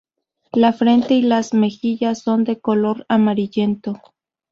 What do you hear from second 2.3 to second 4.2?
de color amarillento.